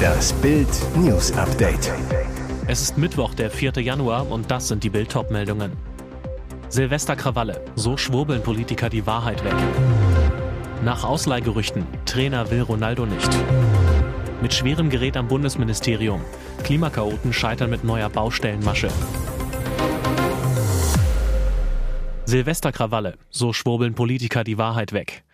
Das 0.00 0.32
Bild 0.34 0.68
News 0.96 1.32
Update. 1.32 1.92
Es 2.66 2.82
ist 2.82 2.98
Mittwoch, 2.98 3.34
der 3.34 3.50
4. 3.50 3.72
Januar 3.80 4.30
und 4.30 4.50
das 4.50 4.68
sind 4.68 4.84
die 4.84 4.90
Bild 4.90 5.14
meldungen 5.30 5.72
Silvesterkrawalle, 6.70 7.64
so 7.74 7.96
schwurbeln 7.96 8.42
Politiker 8.42 8.88
die 8.88 9.04
Wahrheit 9.04 9.44
weg. 9.44 9.54
Nach 10.84 11.02
Ausleihgerüchten, 11.02 11.84
Trainer 12.06 12.50
will 12.50 12.62
Ronaldo 12.62 13.06
nicht. 13.06 13.28
Mit 14.40 14.54
schwerem 14.54 14.88
Gerät 14.88 15.16
am 15.16 15.26
Bundesministerium. 15.26 16.20
Klimakaoten 16.62 17.32
scheitern 17.32 17.70
mit 17.70 17.82
neuer 17.82 18.08
Baustellenmasche. 18.08 18.88
Silvesterkrawalle, 22.24 23.18
so 23.30 23.52
schwurbeln 23.52 23.94
Politiker 23.94 24.44
die 24.44 24.56
Wahrheit 24.56 24.92
weg. 24.92 25.24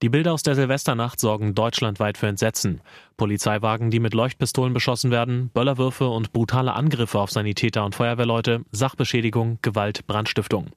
Die 0.00 0.08
Bilder 0.08 0.32
aus 0.32 0.44
der 0.44 0.54
Silvesternacht 0.54 1.18
sorgen 1.18 1.56
deutschlandweit 1.56 2.18
für 2.18 2.28
Entsetzen. 2.28 2.80
Polizeiwagen, 3.18 3.90
die 3.90 4.00
mit 4.00 4.14
Leuchtpistolen 4.14 4.72
beschossen 4.72 5.10
werden, 5.10 5.50
Böllerwürfe 5.52 6.08
und 6.08 6.32
brutale 6.32 6.72
Angriffe 6.72 7.18
auf 7.18 7.30
Sanitäter 7.30 7.84
und 7.84 7.94
Feuerwehrleute, 7.94 8.64
Sachbeschädigung, 8.72 9.58
Gewalt, 9.60 10.06
Brandstiftung. 10.06 10.68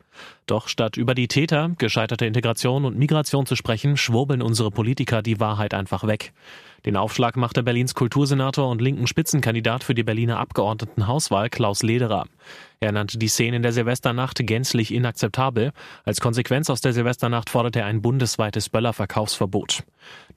Doch 0.47 0.67
statt 0.67 0.97
über 0.97 1.15
die 1.15 1.29
Täter, 1.29 1.71
gescheiterte 1.77 2.25
Integration 2.25 2.83
und 2.83 2.97
Migration 2.97 3.45
zu 3.45 3.55
sprechen, 3.55 3.95
schwurbeln 3.95 4.41
unsere 4.41 4.71
Politiker 4.71 5.21
die 5.21 5.39
Wahrheit 5.39 5.73
einfach 5.73 6.05
weg. 6.05 6.33
Den 6.85 6.97
Aufschlag 6.97 7.37
machte 7.37 7.61
Berlins 7.61 7.93
Kultursenator 7.93 8.67
und 8.67 8.81
linken 8.81 9.05
Spitzenkandidat 9.05 9.83
für 9.83 9.93
die 9.93 10.03
Berliner 10.03 10.39
Abgeordnetenhauswahl 10.39 11.49
Klaus 11.49 11.83
Lederer. 11.83 12.25
Er 12.79 12.91
nannte 12.91 13.19
die 13.19 13.27
Szene 13.27 13.57
in 13.57 13.61
der 13.61 13.71
Silvesternacht 13.71 14.39
gänzlich 14.47 14.91
inakzeptabel. 14.91 15.73
Als 16.05 16.19
Konsequenz 16.19 16.71
aus 16.71 16.81
der 16.81 16.93
Silvesternacht 16.93 17.51
forderte 17.51 17.81
er 17.81 17.85
ein 17.85 18.01
bundesweites 18.01 18.69
Böllerverkaufsverbot. 18.69 19.83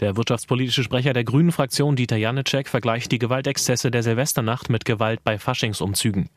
Der 0.01 0.19
wirtschaftspolitische 0.19 0.85
Sprecher 0.85 1.15
der 1.15 1.25
Grünen 1.25 1.53
Fraktion 1.53 1.94
Dieter 1.97 2.17
Janicek 2.17 2.69
vergleicht 2.69 3.13
die 3.13 3.19
Gewaltexzesse 3.19 3.91
der 3.91 4.03
Silvesternacht 4.03 4.71
mit 4.71 4.85
Gewalt 4.85 5.25
bei 5.25 5.39
Faschingsumzügen. 5.39 6.29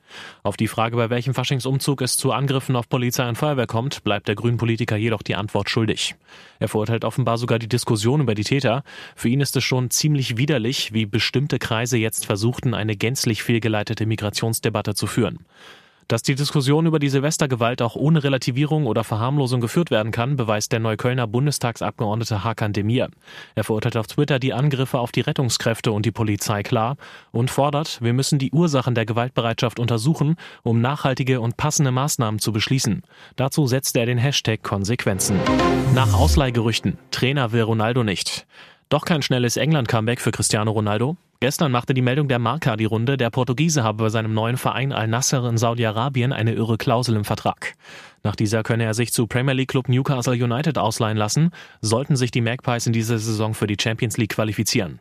Auf 0.43 0.57
die 0.57 0.67
Frage, 0.67 0.95
bei 0.95 1.09
welchem 1.09 1.33
Faschingsumzug 1.33 2.01
es 2.01 2.17
zu 2.17 2.31
Angriffen 2.31 2.75
auf 2.75 2.89
Polizei 2.89 3.27
und 3.27 3.37
Feuerwehr 3.37 3.67
kommt, 3.67 4.03
bleibt 4.03 4.27
der 4.27 4.35
Grünen 4.35 4.57
Politiker 4.57 4.95
jedoch 4.95 5.21
die 5.21 5.35
Antwort 5.35 5.69
schuldig. 5.69 6.15
Er 6.59 6.67
verurteilt 6.67 7.05
offenbar 7.05 7.37
sogar 7.37 7.59
die 7.59 7.69
Diskussion 7.69 8.21
über 8.21 8.35
die 8.35 8.43
Täter. 8.43 8.83
Für 9.15 9.29
ihn 9.29 9.41
ist 9.41 9.55
es 9.55 9.63
schon 9.63 9.89
ziemlich 9.89 10.37
widerlich, 10.37 10.93
wie 10.93 11.05
bestimmte 11.05 11.59
Kreise 11.59 11.97
jetzt 11.97 12.25
versuchten, 12.25 12.73
eine 12.73 12.95
gänzlich 12.95 13.43
fehlgeleitete 13.43 14.05
Migrationsdebatte 14.05 14.95
zu 14.95 15.07
führen. 15.07 15.45
Dass 16.07 16.21
die 16.23 16.35
Diskussion 16.35 16.85
über 16.85 16.99
die 16.99 17.09
Silvestergewalt 17.09 17.81
auch 17.81 17.95
ohne 17.95 18.23
Relativierung 18.23 18.85
oder 18.85 19.03
Verharmlosung 19.03 19.59
geführt 19.59 19.91
werden 19.91 20.13
kann, 20.13 20.37
beweist 20.37 20.71
der 20.71 20.79
Neuköllner 20.79 21.27
Bundestagsabgeordnete 21.27 22.45
Hakan 22.45 22.71
Demir. 22.71 23.09
Er 23.55 23.65
verurteilt 23.65 23.97
auf 23.97 24.07
Twitter 24.07 24.39
die 24.39 24.53
Angriffe 24.53 24.99
auf 24.99 25.11
die 25.11 25.19
Rettungskräfte 25.19 25.91
und 25.91 26.05
die 26.05 26.11
Polizei 26.11 26.63
klar 26.63 26.95
und 27.31 27.51
fordert, 27.51 27.99
wir 28.01 28.13
müssen 28.13 28.39
die 28.39 28.51
Ursachen 28.51 28.95
der 28.95 29.05
Gewaltbereitschaft 29.05 29.79
untersuchen, 29.79 30.37
um 30.63 30.79
nachhaltige 30.79 31.41
und 31.41 31.57
passende 31.57 31.91
Maßnahmen 31.91 32.39
zu 32.39 32.53
beschließen. 32.53 33.03
Dazu 33.35 33.67
setzte 33.67 33.99
er 33.99 34.05
den 34.05 34.17
Hashtag 34.17 34.63
Konsequenzen. 34.63 35.37
Nach 35.93 36.13
Ausleihgerüchten. 36.13 36.97
Trainer 37.11 37.51
will 37.51 37.63
Ronaldo 37.63 38.05
nicht. 38.05 38.47
Doch 38.87 39.03
kein 39.03 39.21
schnelles 39.21 39.57
England-Comeback 39.57 40.21
für 40.21 40.31
Cristiano 40.31 40.71
Ronaldo. 40.71 41.17
Gestern 41.39 41.71
machte 41.71 41.93
die 41.93 42.01
Meldung 42.01 42.27
der 42.27 42.39
Marca 42.39 42.75
die 42.77 42.85
Runde, 42.85 43.15
der 43.15 43.29
Portugiese 43.29 43.83
habe 43.83 44.05
bei 44.05 44.09
seinem 44.09 44.33
neuen 44.33 44.57
Verein 44.57 44.91
Al-Nasser 44.91 45.47
in 45.47 45.59
Saudi-Arabien 45.59 46.33
eine 46.33 46.53
irre 46.53 46.79
Klausel 46.79 47.15
im 47.15 47.25
Vertrag. 47.25 47.75
Nach 48.23 48.35
dieser 48.35 48.63
könne 48.63 48.83
er 48.83 48.95
sich 48.95 49.13
zu 49.13 49.27
Premier 49.27 49.53
League 49.53 49.69
Club 49.69 49.87
Newcastle 49.87 50.33
United 50.33 50.77
ausleihen 50.77 51.15
lassen, 51.15 51.51
sollten 51.81 52.15
sich 52.15 52.31
die 52.31 52.41
Magpies 52.41 52.87
in 52.87 52.93
dieser 52.93 53.19
Saison 53.19 53.53
für 53.53 53.67
die 53.67 53.77
Champions 53.79 54.17
League 54.17 54.33
qualifizieren. 54.33 54.99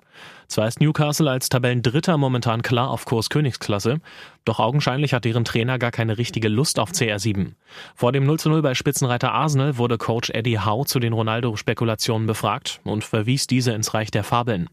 Zwar 0.49 0.69
ist 0.69 0.81
Newcastle 0.81 1.29
als 1.29 1.49
Tabellendritter 1.49 2.19
momentan 2.19 2.63
klar 2.63 2.91
auf 2.91 3.05
Kurs 3.05 3.31
Königsklasse, 3.31 3.99
doch 4.45 4.61
augenscheinlich 4.61 5.13
hat 5.13 5.25
deren 5.25 5.45
Trainer 5.45 5.79
gar 5.79 5.91
keine 5.91 6.19
richtige 6.19 6.49
Lust 6.49 6.79
auf 6.79 6.93
CR7. 6.93 7.55
Vor 7.97 8.13
dem 8.13 8.27
0 8.27 8.39
zu 8.39 8.49
0 8.49 8.63
bei 8.63 8.75
Spitzenreiter 8.75 9.33
Arsenal 9.33 9.77
wurde 9.77 9.99
Coach 9.99 10.31
Eddie 10.31 10.61
Howe 10.61 10.87
zu 10.87 11.01
den 11.01 11.13
Ronaldo-Spekulationen 11.13 12.29
befragt 12.29 12.81
und 12.85 13.03
verwies 13.03 13.49
diese 13.49 13.73
ins 13.73 13.93
Reich 13.93 14.13
der 14.13 14.23
Fabeln. 14.23 14.69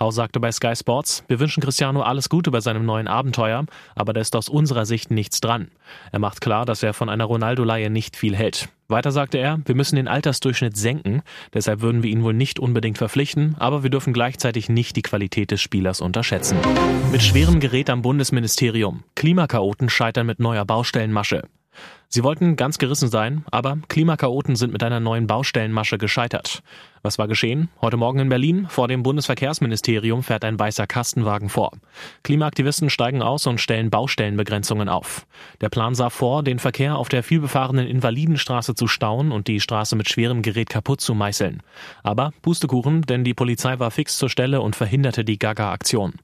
Howe 0.00 0.12
sagte 0.12 0.40
bei 0.40 0.50
Sky 0.50 0.74
Sports, 0.74 1.07
wir 1.28 1.40
wünschen 1.40 1.62
Cristiano 1.62 2.02
alles 2.02 2.28
Gute 2.28 2.50
bei 2.50 2.60
seinem 2.60 2.84
neuen 2.84 3.08
Abenteuer, 3.08 3.64
aber 3.94 4.12
da 4.12 4.20
ist 4.20 4.36
aus 4.36 4.48
unserer 4.48 4.86
Sicht 4.86 5.10
nichts 5.10 5.40
dran. 5.40 5.70
Er 6.12 6.18
macht 6.18 6.40
klar, 6.40 6.64
dass 6.64 6.82
er 6.82 6.94
von 6.94 7.08
einer 7.08 7.24
Ronaldo-Leihe 7.24 7.90
nicht 7.90 8.16
viel 8.16 8.36
hält. 8.36 8.68
Weiter 8.88 9.12
sagte 9.12 9.36
er, 9.36 9.60
wir 9.66 9.74
müssen 9.74 9.96
den 9.96 10.08
Altersdurchschnitt 10.08 10.76
senken, 10.76 11.22
deshalb 11.52 11.82
würden 11.82 12.02
wir 12.02 12.10
ihn 12.10 12.22
wohl 12.22 12.32
nicht 12.32 12.58
unbedingt 12.58 12.96
verpflichten, 12.96 13.54
aber 13.58 13.82
wir 13.82 13.90
dürfen 13.90 14.14
gleichzeitig 14.14 14.70
nicht 14.70 14.96
die 14.96 15.02
Qualität 15.02 15.50
des 15.50 15.60
Spielers 15.60 16.00
unterschätzen. 16.00 16.56
Mit 17.12 17.22
schwerem 17.22 17.60
Gerät 17.60 17.90
am 17.90 18.00
Bundesministerium. 18.00 19.04
Klimakaoten 19.14 19.90
scheitern 19.90 20.26
mit 20.26 20.40
neuer 20.40 20.64
Baustellenmasche. 20.64 21.42
Sie 22.10 22.24
wollten 22.24 22.56
ganz 22.56 22.78
gerissen 22.78 23.10
sein, 23.10 23.44
aber 23.50 23.76
Klimakaoten 23.88 24.56
sind 24.56 24.72
mit 24.72 24.82
einer 24.82 24.98
neuen 24.98 25.26
Baustellenmasche 25.26 25.98
gescheitert. 25.98 26.62
Was 27.02 27.18
war 27.18 27.28
geschehen? 27.28 27.68
Heute 27.82 27.98
Morgen 27.98 28.18
in 28.18 28.30
Berlin 28.30 28.66
vor 28.70 28.88
dem 28.88 29.02
Bundesverkehrsministerium 29.02 30.22
fährt 30.22 30.42
ein 30.42 30.58
weißer 30.58 30.86
Kastenwagen 30.86 31.50
vor. 31.50 31.72
Klimaaktivisten 32.22 32.88
steigen 32.88 33.20
aus 33.20 33.46
und 33.46 33.60
stellen 33.60 33.90
Baustellenbegrenzungen 33.90 34.88
auf. 34.88 35.26
Der 35.60 35.68
Plan 35.68 35.94
sah 35.94 36.08
vor, 36.08 36.42
den 36.42 36.58
Verkehr 36.58 36.96
auf 36.96 37.10
der 37.10 37.22
vielbefahrenen 37.22 37.86
Invalidenstraße 37.86 38.74
zu 38.74 38.88
stauen 38.88 39.30
und 39.30 39.46
die 39.46 39.60
Straße 39.60 39.94
mit 39.94 40.08
schwerem 40.08 40.40
Gerät 40.40 40.70
kaputt 40.70 41.02
zu 41.02 41.14
meißeln. 41.14 41.62
Aber 42.02 42.32
Pustekuchen, 42.40 43.02
denn 43.02 43.22
die 43.22 43.34
Polizei 43.34 43.78
war 43.78 43.90
fix 43.90 44.16
zur 44.16 44.30
Stelle 44.30 44.62
und 44.62 44.76
verhinderte 44.76 45.26
die 45.26 45.38
Gaga-Aktion. 45.38 46.14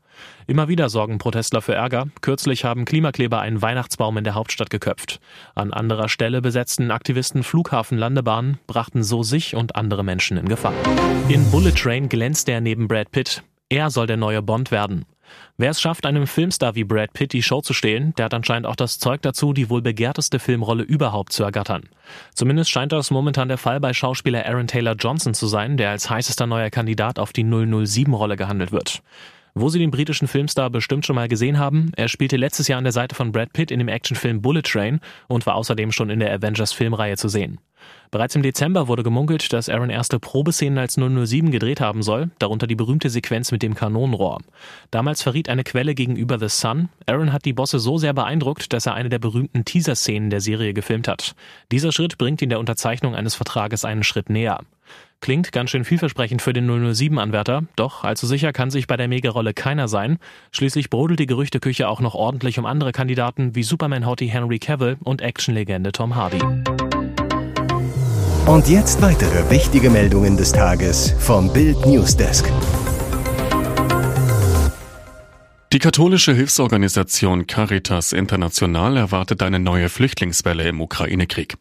Immer 0.47 0.69
wieder 0.69 0.89
sorgen 0.89 1.19
Protestler 1.19 1.63
für 1.63 1.75
Ärger. 1.75 2.09
Kürzlich 2.21 2.65
haben 2.65 2.85
Klimakleber 2.85 3.41
einen 3.41 3.63
Weihnachtsbaum 3.63 4.17
in 4.17 4.25
der 4.25 4.35
Hauptstadt 4.35 4.71
geköpft. 4.71 5.21
An 5.55 5.73
anderer 5.73 6.09
Stelle 6.09 6.43
besetzten 6.43 6.91
Aktivisten 6.91 7.43
Flughafenlandebahnen, 7.43 8.59
brachten 8.67 9.03
so 9.03 9.23
sich 9.23 9.55
und 9.57 9.77
andere 9.77 10.05
Menschen 10.05 10.37
in 10.37 10.49
Gefahr. 10.49 10.75
In 11.29 11.51
Bullet 11.51 11.73
Train 11.73 12.09
glänzt 12.09 12.49
er 12.49 12.61
neben 12.61 12.89
Brad 12.89 13.11
Pitt. 13.11 13.43
Er 13.69 13.91
soll 13.91 14.07
der 14.07 14.17
neue 14.17 14.43
Bond 14.43 14.71
werden. 14.71 15.07
Wer 15.57 15.71
es 15.71 15.81
schafft, 15.81 16.05
einem 16.05 16.27
Filmstar 16.27 16.75
wie 16.75 16.85
Brad 16.85 17.13
Pitt 17.13 17.33
die 17.33 17.43
Show 17.43 17.61
zu 17.61 17.75
stehlen, 17.75 18.13
der 18.17 18.27
hat 18.27 18.35
anscheinend 18.35 18.67
auch 18.67 18.77
das 18.77 18.99
Zeug 18.99 19.23
dazu, 19.23 19.53
die 19.53 19.71
wohl 19.71 19.83
begehrteste 19.83 20.39
Filmrolle 20.39 20.83
überhaupt 20.83 21.33
zu 21.33 21.45
ergattern. 21.45 21.89
Zumindest 22.35 22.71
scheint 22.71 22.93
das 22.93 23.11
momentan 23.11 23.49
der 23.49 23.59
Fall 23.59 23.81
bei 23.81 23.93
Schauspieler 23.93 24.45
Aaron 24.47 24.67
Taylor 24.67 24.95
Johnson 24.95 25.35
zu 25.35 25.47
sein, 25.47 25.77
der 25.77 25.91
als 25.91 26.11
heißester 26.11 26.47
neuer 26.47 26.71
Kandidat 26.71 27.19
auf 27.19 27.33
die 27.33 27.45
007-Rolle 27.45 28.37
gehandelt 28.37 28.73
wird. 28.73 29.03
Wo 29.57 29.69
Sie 29.69 29.79
den 29.79 29.93
britischen 29.93 30.27
Filmstar 30.27 30.69
bestimmt 30.69 31.07
schon 31.07 31.15
mal 31.15 31.29
gesehen 31.29 31.61
haben, 31.61 31.93
er 31.95 32.09
spielte 32.09 32.37
letztes 32.37 32.67
Jahr 32.67 32.79
an 32.79 32.85
der 32.85 32.93
Seite 32.93 33.15
von 33.15 33.31
Brad 33.31 33.53
Pitt 33.53 33.71
in 33.71 33.79
dem 33.79 33.87
Actionfilm 33.87 34.43
Bullet 34.43 34.63
Train 34.63 34.99
und 35.29 35.47
war 35.47 35.55
außerdem 35.55 35.93
schon 35.93 36.11
in 36.11 36.19
der 36.19 36.33
Avengers 36.33 36.73
Filmreihe 36.73 37.17
zu 37.17 37.29
sehen. 37.29 37.61
Bereits 38.11 38.35
im 38.35 38.43
Dezember 38.43 38.89
wurde 38.89 39.05
gemunkelt, 39.05 39.53
dass 39.53 39.69
Aaron 39.69 39.91
erste 39.91 40.19
Probeszenen 40.19 40.79
als 40.79 40.95
007 40.95 41.53
gedreht 41.53 41.81
haben 41.81 42.03
soll, 42.03 42.31
darunter 42.41 42.67
die 42.67 42.75
berühmte 42.75 43.11
Sequenz 43.11 43.53
mit 43.53 43.63
dem 43.63 43.75
Kanonenrohr. 43.75 44.41
Damals 44.91 45.23
verriet 45.23 45.49
eine 45.49 45.63
Quelle 45.63 45.95
gegenüber 45.95 46.41
The 46.41 46.49
Sun, 46.49 46.89
Aaron 47.07 47.33
hat 47.33 47.45
die 47.45 47.53
Bosse 47.53 47.79
so 47.79 47.97
sehr 47.97 48.13
beeindruckt, 48.13 48.73
dass 48.73 48.87
er 48.87 48.95
eine 48.95 49.09
der 49.09 49.21
berühmten 49.21 49.65
Teaser-Szenen 49.65 50.31
der 50.31 50.41
Serie 50.41 50.75
gefilmt 50.75 51.07
hat. 51.07 51.37
Dieser 51.71 51.93
Schritt 51.93 52.19
bringt 52.19 52.43
ihn 52.43 52.49
der 52.49 52.59
Unterzeichnung 52.59 53.15
eines 53.15 53.37
Vertrages 53.37 53.85
einen 53.85 54.03
Schritt 54.03 54.31
näher. 54.31 54.61
Klingt 55.21 55.53
ganz 55.53 55.71
schön 55.71 55.85
vielversprechend 55.85 56.43
für 56.43 56.53
den 56.53 56.71
007-Anwärter, 56.71 57.63
doch 57.77 58.05
allzu 58.05 58.27
sicher 58.27 58.53
kann 58.53 58.71
sich 58.71 58.87
bei 58.87 58.97
der 58.97 59.09
Megarolle 59.09 59.55
keiner 59.55 59.89
sein. 59.89 60.19
Schließlich 60.53 60.91
brodelt 60.91 61.19
die 61.19 61.27
Gerüchteküche 61.27 61.89
auch 61.89 62.01
noch 62.01 62.15
ordentlich 62.15 62.59
um 62.59 62.67
andere 62.67 62.93
Kandidaten 62.93 63.55
wie 63.55 63.63
Superman-Hottie 63.63 64.27
Henry 64.27 64.59
Cavill 64.59 64.99
und 65.03 65.23
Actionlegende 65.23 65.93
Tom 65.93 66.15
Hardy. 66.15 66.43
Und 68.47 68.69
jetzt 68.69 69.01
weitere 69.01 69.49
wichtige 69.49 69.89
Meldungen 69.89 70.37
des 70.37 70.53
Tages 70.53 71.15
vom 71.19 71.51
Bild 71.51 71.87
Newsdesk. 71.87 72.45
Die 75.73 75.81
katholische 75.81 76.35
Hilfsorganisation 76.35 77.49
Caritas 77.49 78.13
International 78.13 78.97
erwartet 78.97 79.43
eine 79.43 79.59
neue 79.59 79.89
Flüchtlingswelle 79.89 80.69
im 80.69 80.81
Ukraine-Krieg. 80.81 81.57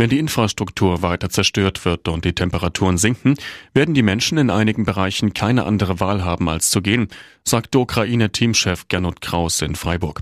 Wenn 0.00 0.10
die 0.10 0.20
Infrastruktur 0.20 1.02
weiter 1.02 1.28
zerstört 1.28 1.84
wird 1.84 2.06
und 2.06 2.24
die 2.24 2.32
Temperaturen 2.32 2.98
sinken, 2.98 3.34
werden 3.74 3.94
die 3.94 4.04
Menschen 4.04 4.38
in 4.38 4.48
einigen 4.48 4.84
Bereichen 4.84 5.34
keine 5.34 5.64
andere 5.64 5.98
Wahl 5.98 6.24
haben, 6.24 6.48
als 6.48 6.70
zu 6.70 6.80
gehen, 6.80 7.08
sagt 7.42 7.74
Ukraine-Teamchef 7.74 8.86
Gernot 8.86 9.20
Kraus 9.20 9.60
in 9.60 9.74
Freiburg. 9.74 10.20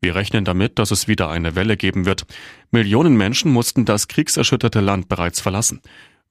Wir 0.00 0.14
rechnen 0.14 0.44
damit, 0.44 0.78
dass 0.78 0.92
es 0.92 1.08
wieder 1.08 1.28
eine 1.30 1.56
Welle 1.56 1.76
geben 1.76 2.06
wird. 2.06 2.26
Millionen 2.70 3.16
Menschen 3.16 3.52
mussten 3.52 3.84
das 3.84 4.06
kriegserschütterte 4.06 4.78
Land 4.78 5.08
bereits 5.08 5.40
verlassen. 5.40 5.80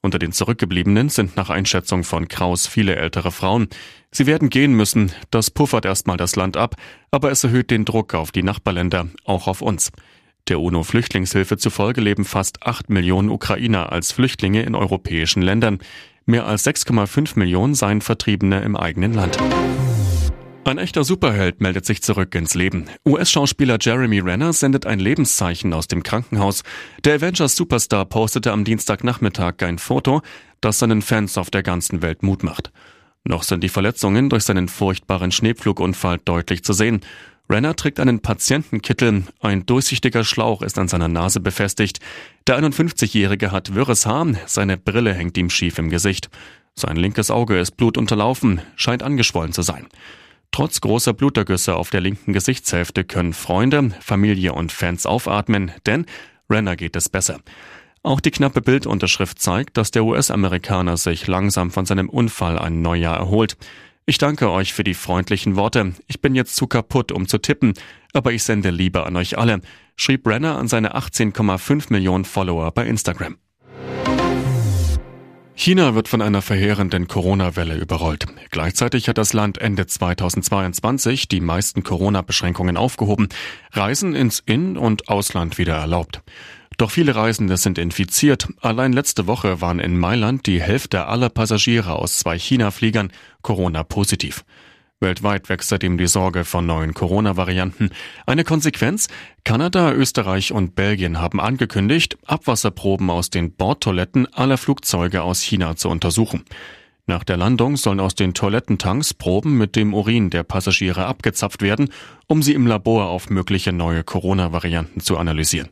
Unter 0.02 0.18
den 0.18 0.32
Zurückgebliebenen 0.32 1.10
sind 1.10 1.36
nach 1.36 1.50
Einschätzung 1.50 2.06
von 2.06 2.30
Kraus 2.30 2.68
viele 2.68 2.96
ältere 2.96 3.34
Frauen. 3.34 3.68
Sie 4.12 4.28
werden 4.28 4.50
gehen 4.50 4.72
müssen, 4.72 5.12
das 5.30 5.52
puffert 5.52 5.84
erstmal 5.84 6.16
das 6.16 6.38
Land 6.38 6.56
ab, 6.56 6.76
aber 7.12 7.32
es 7.32 7.44
erhöht 7.44 7.70
den 7.70 7.84
Druck 7.84 8.14
auf 8.14 8.32
die 8.32 8.44
Nachbarländer, 8.44 9.10
auch 9.26 9.48
auf 9.48 9.62
uns. 9.62 9.92
Der 10.48 10.62
UNO-Flüchtlingshilfe 10.62 11.58
zufolge 11.58 12.00
leben 12.00 12.24
fast 12.24 12.66
acht 12.66 12.90
Millionen 12.90 13.30
Ukrainer 13.30 13.92
als 13.92 14.14
Flüchtlinge 14.14 14.64
in 14.64 14.76
europäischen 14.76 15.42
Ländern. 15.42 15.80
Mehr 16.26 16.46
als 16.46 16.66
6,5 16.66 17.38
Millionen 17.38 17.76
seien 17.76 18.02
Vertriebene 18.02 18.62
im 18.62 18.78
eigenen 18.78 19.14
Land. 19.14 19.38
Ein 20.64 20.78
echter 20.78 21.06
Superheld 21.06 21.62
meldet 21.62 21.86
sich 21.86 22.02
zurück 22.02 22.36
ins 22.36 22.54
Leben. 22.54 22.88
US-Schauspieler 23.06 23.78
Jeremy 23.80 24.20
Renner 24.20 24.52
sendet 24.52 24.86
ein 24.86 25.00
Lebenszeichen 25.00 25.74
aus 25.74 25.88
dem 25.88 26.04
Krankenhaus. 26.04 26.64
Der 27.06 27.16
Avengers-Superstar 27.16 28.06
postete 28.06 28.52
am 28.52 28.66
Dienstagnachmittag 28.66 29.56
ein 29.60 29.80
Foto, 29.80 30.22
das 30.60 30.80
seinen 30.80 31.02
Fans 31.02 31.38
auf 31.38 31.50
der 31.50 31.64
ganzen 31.64 32.02
Welt 32.02 32.24
Mut 32.24 32.44
macht. 32.44 32.72
Noch 33.24 33.44
sind 33.44 33.64
die 33.64 33.70
Verletzungen 33.70 34.30
durch 34.30 34.44
seinen 34.44 34.68
furchtbaren 34.68 35.32
Schneepflugunfall 35.32 36.20
deutlich 36.24 36.64
zu 36.64 36.74
sehen. 36.74 37.02
Renner 37.50 37.76
trägt 37.76 38.00
einen 38.00 38.20
Patientenkittel, 38.20 39.24
ein 39.40 39.66
durchsichtiger 39.66 40.26
Schlauch 40.26 40.62
ist 40.62 40.78
an 40.78 40.90
seiner 40.90 41.08
Nase 41.08 41.40
befestigt. 41.40 42.00
Der 42.46 42.60
51-Jährige 42.60 43.52
hat 43.52 43.74
wirres 43.74 44.06
Haar, 44.06 44.28
seine 44.46 44.78
Brille 44.78 45.14
hängt 45.14 45.38
ihm 45.38 45.50
schief 45.50 45.78
im 45.78 45.90
Gesicht. 45.90 46.30
Sein 46.76 46.98
linkes 46.98 47.32
Auge 47.32 47.58
ist 47.58 47.78
blutunterlaufen, 47.78 48.62
scheint 48.76 49.02
angeschwollen 49.02 49.54
zu 49.54 49.62
sein. 49.62 49.88
Trotz 50.52 50.82
großer 50.82 51.14
Blutergüsse 51.14 51.76
auf 51.76 51.90
der 51.90 52.02
linken 52.02 52.34
Gesichtshälfte 52.34 53.04
können 53.04 53.34
Freunde, 53.34 53.92
Familie 54.02 54.54
und 54.54 54.72
Fans 54.72 55.06
aufatmen, 55.06 55.72
denn 55.86 56.06
Renner 56.50 56.76
geht 56.76 56.96
es 56.96 57.10
besser. 57.10 57.40
Auch 58.04 58.20
die 58.20 58.32
knappe 58.32 58.62
Bildunterschrift 58.62 59.40
zeigt, 59.40 59.78
dass 59.78 59.92
der 59.92 60.06
US-Amerikaner 60.06 60.98
sich 60.98 61.28
langsam 61.28 61.72
von 61.72 61.86
seinem 61.86 62.10
Unfall 62.10 62.58
ein 62.58 62.82
Neujahr 62.82 63.18
erholt. 63.18 63.58
Ich 64.10 64.18
danke 64.18 64.50
euch 64.50 64.74
für 64.74 64.86
die 64.86 64.94
freundlichen 64.94 65.58
Worte. 65.58 65.94
Ich 66.08 66.22
bin 66.22 66.34
jetzt 66.34 66.56
zu 66.56 66.66
kaputt, 66.66 67.12
um 67.12 67.28
zu 67.28 67.40
tippen, 67.40 67.74
aber 68.14 68.32
ich 68.32 68.42
sende 68.42 68.70
Liebe 68.70 69.06
an 69.06 69.18
euch 69.18 69.38
alle, 69.38 69.60
schrieb 69.98 70.26
Renner 70.26 70.58
an 70.58 70.70
seine 70.70 70.96
18,5 70.96 71.92
Millionen 71.92 72.24
Follower 72.24 72.72
bei 72.72 72.88
Instagram. 72.88 73.38
China 75.60 75.96
wird 75.96 76.08
von 76.08 76.22
einer 76.22 76.44
verheerenden 76.44 77.08
Corona-Welle 77.08 77.76
überrollt. 77.78 78.28
Gleichzeitig 78.52 79.10
hat 79.10 79.18
das 79.18 79.34
Land 79.34 79.58
Ende 79.58 79.88
2022 79.88 81.28
die 81.30 81.42
meisten 81.42 81.82
Corona-Beschränkungen 81.82 82.78
aufgehoben, 82.78 83.28
Reisen 83.72 84.14
ins 84.14 84.40
In- 84.46 84.78
und 84.78 85.10
Ausland 85.10 85.58
wieder 85.58 85.74
erlaubt. 85.74 86.22
Doch 86.78 86.92
viele 86.92 87.16
Reisende 87.16 87.58
sind 87.58 87.80
infiziert. 87.80 88.48
Allein 88.62 88.94
letzte 88.94 89.26
Woche 89.26 89.60
waren 89.60 89.80
in 89.80 89.98
Mailand 89.98 90.46
die 90.46 90.62
Hälfte 90.62 91.08
aller 91.08 91.30
Passagiere 91.30 91.94
aus 91.94 92.20
zwei 92.20 92.38
China-Fliegern 92.38 93.12
Corona-positiv. 93.42 94.46
Weltweit 95.00 95.48
wächst 95.48 95.70
seitdem 95.70 96.00
die 96.00 96.08
Sorge 96.08 96.44
vor 96.44 96.64
neuen 96.64 96.96
Corona-Varianten. 96.96 97.92
Eine 98.26 98.44
Konsequenz? 98.44 99.10
Kanada, 99.44 99.94
Österreich 99.94 100.52
und 100.52 100.74
Belgien 100.74 101.22
haben 101.22 101.40
angekündigt, 101.40 102.18
Abwasserproben 102.26 103.12
aus 103.12 103.30
den 103.30 103.52
Bordtoiletten 103.52 104.34
aller 104.34 104.58
Flugzeuge 104.58 105.22
aus 105.22 105.42
China 105.42 105.76
zu 105.76 105.90
untersuchen. 105.90 106.46
Nach 107.06 107.24
der 107.24 107.38
Landung 107.38 107.78
sollen 107.78 108.00
aus 108.00 108.16
den 108.16 108.34
Toilettentanks 108.34 109.14
Proben 109.14 109.56
mit 109.56 109.76
dem 109.76 109.94
Urin 109.94 110.32
der 110.32 110.42
Passagiere 110.42 111.06
abgezapft 111.06 111.62
werden, 111.62 111.90
um 112.26 112.42
sie 112.42 112.54
im 112.54 112.66
Labor 112.66 113.06
auf 113.06 113.30
mögliche 113.30 113.72
neue 113.72 114.04
Corona-Varianten 114.04 115.00
zu 115.00 115.18
analysieren. 115.20 115.70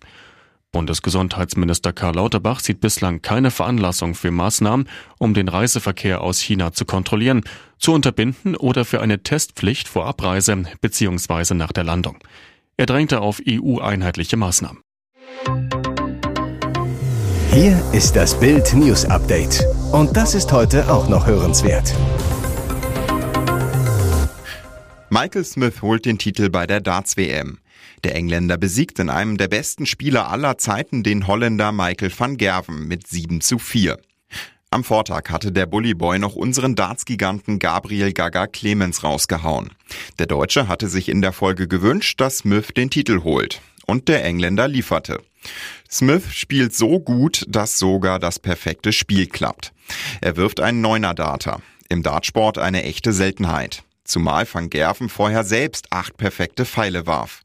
Bundesgesundheitsminister 0.76 1.94
Karl 1.94 2.16
Lauterbach 2.16 2.60
sieht 2.60 2.82
bislang 2.82 3.22
keine 3.22 3.50
Veranlassung 3.50 4.14
für 4.14 4.30
Maßnahmen, 4.30 4.90
um 5.18 5.34
den 5.34 5.48
Reiseverkehr 5.48 6.20
aus 6.20 6.42
China 6.42 6.74
zu 6.74 6.84
kontrollieren, 6.84 7.44
zu 7.80 7.94
unterbinden 7.94 8.58
oder 8.58 8.84
für 8.84 9.00
eine 9.00 9.24
Testpflicht 9.24 9.88
vor 9.88 10.06
Abreise 10.06 10.66
bzw. 10.82 11.54
nach 11.54 11.72
der 11.72 11.86
Landung. 11.86 12.18
Er 12.76 12.88
drängte 12.88 13.22
auf 13.22 13.42
EU-einheitliche 13.48 14.36
Maßnahmen. 14.36 14.82
Hier 17.54 17.82
ist 17.94 18.18
das 18.18 18.38
Bild 18.38 18.74
News 18.74 19.06
Update. 19.06 19.66
Und 19.94 20.18
das 20.18 20.36
ist 20.36 20.52
heute 20.52 20.92
auch 20.92 21.08
noch 21.08 21.26
hörenswert. 21.26 21.96
Michael 25.10 25.46
Smith 25.46 25.82
holt 25.82 26.04
den 26.06 26.18
Titel 26.18 26.50
bei 26.50 26.68
der 26.68 26.82
Darts 26.82 27.16
WM. 27.16 27.60
Der 28.04 28.16
Engländer 28.16 28.58
besiegt 28.58 29.00
in 29.00 29.10
einem 29.10 29.38
der 29.38 29.48
besten 29.48 29.86
Spieler 29.86 30.30
aller 30.30 30.58
Zeiten 30.58 31.04
den 31.04 31.28
Holländer 31.28 31.72
Michael 31.72 32.12
van 32.16 32.38
Gerven 32.38 32.88
mit 32.88 33.08
7 33.08 33.42
zu 33.42 33.58
4. 33.60 33.98
Am 34.76 34.84
Vortag 34.84 35.30
hatte 35.30 35.54
der 35.54 35.68
Bullyboy 35.68 36.20
noch 36.20 36.36
unseren 36.36 36.76
Darts-Giganten 36.76 37.60
Gabriel 37.60 38.12
Gaga 38.12 38.46
Clemens 38.46 39.06
rausgehauen. 39.06 39.70
Der 40.20 40.26
Deutsche 40.26 40.68
hatte 40.68 40.90
sich 40.90 41.08
in 41.08 41.22
der 41.22 41.32
Folge 41.32 41.70
gewünscht, 41.70 42.20
dass 42.20 42.40
Smith 42.40 42.68
den 42.76 42.90
Titel 42.90 43.24
holt. 43.24 43.62
Und 43.86 44.10
der 44.10 44.26
Engländer 44.26 44.68
lieferte. 44.68 45.22
Smith 45.90 46.34
spielt 46.34 46.76
so 46.76 47.00
gut, 47.00 47.46
dass 47.48 47.80
sogar 47.80 48.20
das 48.20 48.38
perfekte 48.40 48.92
Spiel 48.92 49.28
klappt. 49.28 49.72
Er 50.20 50.36
wirft 50.36 50.60
einen 50.60 50.82
Neuner-Data. 50.82 51.62
Im 51.88 52.04
Dartsport 52.04 52.58
eine 52.58 52.84
echte 52.84 53.14
Seltenheit. 53.14 53.84
Zumal 54.04 54.46
Van 54.52 54.70
Gerven 54.70 55.08
vorher 55.08 55.46
selbst 55.46 55.88
acht 55.92 56.18
perfekte 56.18 56.66
Pfeile 56.66 57.08
warf. 57.08 57.45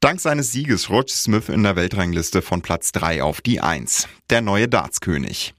Dank 0.00 0.20
seines 0.20 0.52
Sieges 0.52 0.90
rutscht 0.90 1.16
Smith 1.16 1.48
in 1.48 1.62
der 1.62 1.74
Weltrangliste 1.74 2.42
von 2.42 2.60
Platz 2.60 2.92
3 2.92 3.22
auf 3.22 3.40
die 3.40 3.60
1, 3.60 4.08
der 4.28 4.42
neue 4.42 4.68
Dartskönig. 4.68 5.54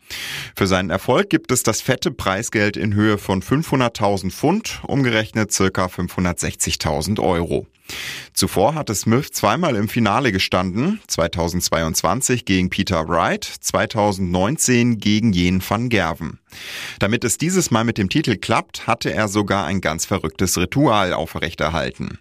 Für 0.56 0.68
seinen 0.68 0.92
Erfolg 0.92 1.32
gibt 1.32 1.52
es 1.52 1.64
das 1.64 1.82
fette 1.82 2.12
Preisgeld 2.12 2.78
in 2.78 2.94
Höhe 2.94 3.18
von 3.18 3.42
500.000 3.42 4.32
Pfund, 4.32 4.82
umgerechnet 4.86 5.52
circa 5.52 5.88
560.000 5.88 7.20
Euro. 7.20 7.66
Zuvor 8.34 8.76
hatte 8.76 8.94
Smith 8.94 9.32
zweimal 9.32 9.76
im 9.78 9.88
Finale 9.88 10.34
gestanden, 10.34 11.00
2022 11.08 12.44
gegen 12.44 12.70
Peter 12.70 13.08
Wright, 13.08 13.46
2019 13.46 14.98
gegen 14.98 15.32
Jen 15.32 15.64
van 15.68 15.88
Gerven. 15.88 16.40
Damit 17.00 17.24
es 17.24 17.38
dieses 17.38 17.72
Mal 17.72 17.86
mit 17.86 17.98
dem 17.98 18.10
Titel 18.10 18.36
klappt, 18.36 18.88
hatte 18.88 19.14
er 19.14 19.30
sogar 19.30 19.66
ein 19.66 19.80
ganz 19.80 20.06
verrücktes 20.06 20.58
Ritual 20.58 21.14
aufrechterhalten. 21.14 22.20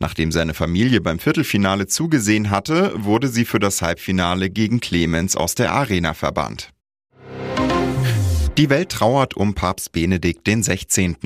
Nachdem 0.00 0.32
seine 0.32 0.52
Familie 0.52 1.00
beim 1.00 1.20
Viertelfinale 1.20 1.53
zugesehen 1.86 2.50
hatte, 2.50 2.92
wurde 2.96 3.28
sie 3.28 3.44
für 3.44 3.58
das 3.58 3.82
Halbfinale 3.82 4.50
gegen 4.50 4.80
Clemens 4.80 5.36
aus 5.36 5.54
der 5.54 5.72
Arena 5.72 6.14
verbannt. 6.14 6.70
Die 8.56 8.70
Welt 8.70 8.90
trauert 8.90 9.34
um 9.36 9.54
Papst 9.54 9.92
Benedikt 9.92 10.46
XVI. 10.46 11.16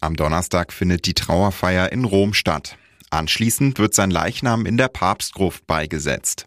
Am 0.00 0.14
Donnerstag 0.14 0.72
findet 0.72 1.06
die 1.06 1.14
Trauerfeier 1.14 1.90
in 1.90 2.04
Rom 2.04 2.32
statt. 2.32 2.76
Anschließend 3.10 3.78
wird 3.78 3.94
sein 3.94 4.10
Leichnam 4.10 4.66
in 4.66 4.76
der 4.76 4.88
Papstgruft 4.88 5.66
beigesetzt. 5.66 6.46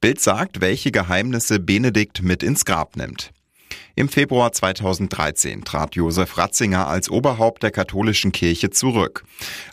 Bild 0.00 0.20
sagt, 0.20 0.60
welche 0.60 0.90
Geheimnisse 0.90 1.60
Benedikt 1.60 2.22
mit 2.22 2.42
ins 2.42 2.64
Grab 2.64 2.96
nimmt. 2.96 3.30
Im 3.94 4.08
Februar 4.08 4.52
2013 4.52 5.64
trat 5.64 5.96
Josef 5.96 6.38
Ratzinger 6.38 6.86
als 6.86 7.10
Oberhaupt 7.10 7.62
der 7.62 7.70
katholischen 7.70 8.32
Kirche 8.32 8.70
zurück. 8.70 9.24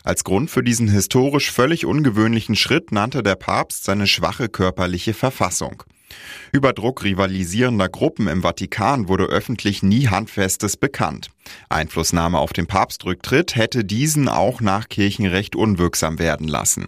Als 0.04 0.24
Grund 0.24 0.50
für 0.50 0.62
diesen 0.62 0.88
historisch 0.88 1.50
völlig 1.50 1.86
ungewöhnlichen 1.86 2.56
Schritt 2.56 2.92
nannte 2.92 3.22
der 3.22 3.36
Papst 3.36 3.84
seine 3.84 4.06
schwache 4.06 4.48
körperliche 4.48 5.14
Verfassung. 5.14 5.82
Über 6.52 6.72
Druck 6.72 7.04
rivalisierender 7.04 7.88
Gruppen 7.88 8.28
im 8.28 8.42
Vatikan 8.42 9.08
wurde 9.08 9.24
öffentlich 9.24 9.82
nie 9.82 10.08
Handfestes 10.08 10.76
bekannt. 10.76 11.28
Einflussnahme 11.68 12.38
auf 12.38 12.52
den 12.52 12.66
Papstrücktritt 12.66 13.56
hätte 13.56 13.84
diesen 13.84 14.28
auch 14.28 14.60
nach 14.60 14.88
Kirchenrecht 14.88 15.56
unwirksam 15.56 16.18
werden 16.18 16.48
lassen. 16.48 16.86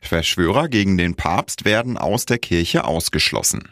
Verschwörer 0.00 0.68
gegen 0.68 0.98
den 0.98 1.14
Papst 1.14 1.64
werden 1.64 1.96
aus 1.96 2.26
der 2.26 2.38
Kirche 2.38 2.84
ausgeschlossen. 2.84 3.70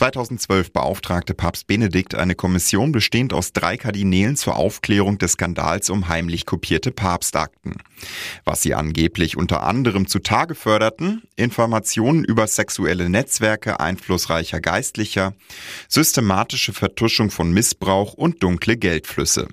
2012 0.00 0.72
beauftragte 0.72 1.34
Papst 1.34 1.66
Benedikt 1.66 2.14
eine 2.14 2.34
Kommission 2.34 2.90
bestehend 2.90 3.34
aus 3.34 3.52
drei 3.52 3.76
Kardinälen 3.76 4.34
zur 4.34 4.56
Aufklärung 4.56 5.18
des 5.18 5.32
Skandals 5.32 5.90
um 5.90 6.08
heimlich 6.08 6.46
kopierte 6.46 6.90
Papstakten. 6.90 7.76
Was 8.46 8.62
sie 8.62 8.74
angeblich 8.74 9.36
unter 9.36 9.62
anderem 9.62 10.06
zutage 10.06 10.54
förderten, 10.54 11.24
Informationen 11.36 12.24
über 12.24 12.46
sexuelle 12.46 13.10
Netzwerke 13.10 13.78
einflussreicher 13.78 14.62
Geistlicher, 14.62 15.34
systematische 15.86 16.72
Vertuschung 16.72 17.30
von 17.30 17.52
Missbrauch 17.52 18.14
und 18.14 18.42
dunkle 18.42 18.78
Geldflüsse. 18.78 19.48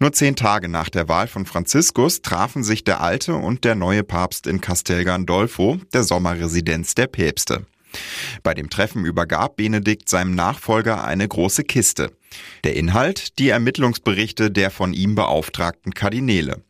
Nur 0.00 0.12
zehn 0.12 0.34
Tage 0.34 0.68
nach 0.68 0.88
der 0.88 1.08
Wahl 1.08 1.28
von 1.28 1.46
Franziskus 1.46 2.20
trafen 2.20 2.64
sich 2.64 2.82
der 2.82 3.00
alte 3.00 3.36
und 3.36 3.62
der 3.62 3.76
neue 3.76 4.02
Papst 4.02 4.48
in 4.48 4.60
Castel 4.60 5.04
Gandolfo, 5.04 5.78
der 5.92 6.02
Sommerresidenz 6.02 6.96
der 6.96 7.06
Päpste. 7.06 7.64
Bei 8.42 8.54
dem 8.54 8.70
Treffen 8.70 9.04
übergab 9.04 9.56
Benedikt 9.56 10.08
seinem 10.08 10.34
Nachfolger 10.34 11.04
eine 11.04 11.26
große 11.26 11.64
Kiste. 11.64 12.12
Der 12.64 12.76
Inhalt 12.76 13.38
die 13.38 13.48
Ermittlungsberichte 13.48 14.50
der 14.50 14.70
von 14.70 14.92
ihm 14.92 15.14
beauftragten 15.14 15.94
Kardinäle. 15.94 16.62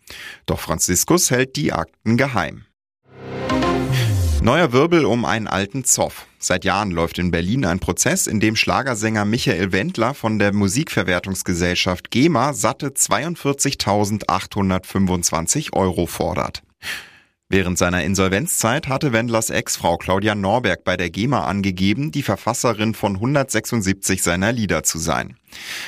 Doch 0.47 0.61
Franziskus 0.61 1.31
hält 1.31 1.57
die 1.57 1.73
Akten 1.73 2.17
geheim. 2.17 2.65
Neuer 4.41 4.73
Wirbel 4.73 5.05
um 5.05 5.25
einen 5.25 5.49
alten 5.49 5.83
Zoff. 5.85 6.27
Seit 6.39 6.65
Jahren 6.65 6.93
läuft 6.93 7.19
in 7.19 7.33
Berlin 7.33 7.65
ein 7.65 7.81
Prozess, 7.81 8.29
in 8.29 8.39
dem 8.39 8.55
Schlagersänger 8.55 9.25
Michael 9.25 9.73
Wendler 9.73 10.15
von 10.15 10.39
der 10.39 10.53
Musikverwertungsgesellschaft 10.53 12.13
GEMA 12.13 12.53
satte 12.53 12.91
42.825 12.91 15.73
Euro 15.73 16.07
fordert. 16.07 16.63
Während 17.51 17.79
seiner 17.79 18.05
Insolvenzzeit 18.05 18.89
hatte 18.89 19.15
Wendlers 19.15 19.49
Ex-Frau 19.49 19.97
Claudia 19.97 20.35
Norberg 20.35 20.85
bei 20.85 20.99
der 20.99 21.09
GEMA 21.09 21.47
angegeben, 21.47 22.13
die 22.13 22.23
Verfasserin 22.23 22.93
von 22.93 23.15
176 23.15 24.23
seiner 24.23 24.53
Lieder 24.53 24.83
zu 24.83 24.99
sein. 24.99 25.39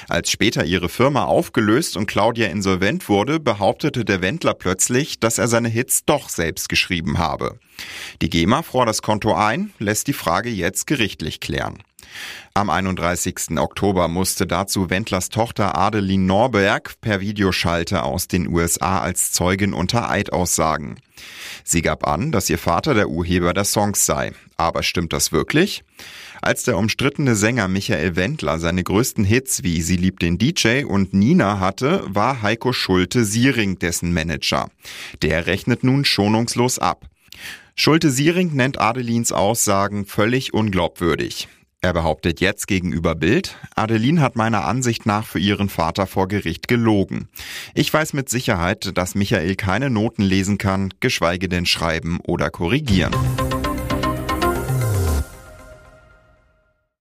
Als 0.09 0.31
später 0.31 0.65
ihre 0.65 0.89
Firma 0.89 1.25
aufgelöst 1.25 1.99
und 1.99 2.07
Claudia 2.07 2.49
insolvent 2.49 3.11
wurde, 3.11 3.41
behauptete 3.41 4.07
der 4.07 4.23
Wendler 4.23 4.55
plötzlich, 4.55 5.21
dass 5.21 5.37
er 5.37 5.49
seine 5.49 5.69
Hits 5.69 6.07
doch 6.07 6.31
selbst 6.31 6.71
geschrieben 6.71 7.19
habe. 7.19 7.59
Die 8.23 8.31
GEMA 8.31 8.63
fror 8.63 8.87
das 8.87 9.03
Konto 9.03 9.35
ein, 9.35 9.75
lässt 9.79 10.07
die 10.07 10.15
Frage 10.15 10.49
jetzt 10.49 10.87
gerichtlich 10.87 11.41
klären. 11.41 11.83
Am 12.55 12.69
31. 12.69 13.59
Oktober 13.59 14.09
musste 14.09 14.47
dazu 14.47 14.91
Wendlers 14.91 15.29
Tochter 15.29 15.79
Adeline 15.79 16.25
Norberg 16.25 17.01
per 17.01 17.21
Videoschalte 17.21 18.03
aus 18.03 18.29
den 18.29 18.49
USA 18.49 19.01
als 19.01 19.33
Zeugin 19.33 19.73
unter 19.73 20.11
Eid 20.11 20.33
aussagen. 20.33 20.97
Sie 21.65 21.83
gab 21.83 22.07
an, 22.07 22.33
dass 22.33 22.51
ihr 22.51 22.59
Vater 22.59 22.95
der 22.95 23.09
Urheber 23.09 23.55
der 23.55 23.65
Songs 23.65 24.05
sei. 24.05 24.33
Aber 24.57 24.83
stimmt 24.83 25.13
das 25.13 25.33
wirklich? 25.33 25.85
Als 26.43 26.65
der 26.65 26.79
umstrittene 26.79 27.37
Sänger 27.37 27.69
Michael 27.69 28.17
Wendler 28.17 28.59
seine 28.59 28.83
größten 28.83 29.25
Hits 29.25 29.63
wie 29.63 29.83
Sie 29.83 29.97
liebt 29.97 30.23
den 30.23 30.39
DJ 30.39 30.85
und 30.85 31.13
Nina 31.13 31.61
hatte, 31.61 32.03
war 32.07 32.43
Heiko 32.43 32.73
Schulte-Siering 32.73 33.79
dessen 33.79 34.13
Manager. 34.13 34.71
Der 35.23 35.47
rechnet 35.47 35.85
nun 35.85 36.05
schonungslos 36.05 36.79
ab. 36.79 37.07
Schulte-Siering 37.77 38.55
nennt 38.55 38.81
Adelins 38.81 39.33
Aussagen 39.33 40.07
völlig 40.07 40.53
unglaubwürdig. 40.55 41.49
Er 41.83 41.95
behauptet 41.95 42.43
jetzt 42.43 42.67
gegenüber 42.67 43.15
Bild, 43.15 43.57
Adeline 43.75 44.21
hat 44.21 44.37
meiner 44.37 44.67
Ansicht 44.67 45.07
nach 45.07 45.25
für 45.25 45.39
ihren 45.39 45.71
Vater 45.71 46.07
vor 46.07 46.29
Gericht 46.29 46.69
gelogen. 46.69 47.31
Ich 47.75 47.91
weiß 47.91 48.13
mit 48.13 48.29
Sicherheit, 48.29 48.99
dass 48.99 49.15
Michael 49.15 49.57
keine 49.57 49.89
Noten 49.89 50.21
lesen 50.21 50.59
kann, 50.59 50.93
geschweige 51.01 51.49
denn 51.49 51.65
schreiben 51.65 52.21
oder 52.23 52.51
korrigieren. 52.51 53.15